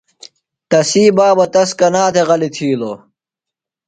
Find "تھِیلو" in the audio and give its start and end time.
2.55-2.93